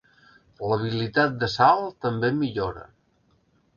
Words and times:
L'habilitat 0.69 1.37
de 1.43 1.51
salt 1.57 2.01
també 2.07 2.33
millora. 2.39 2.87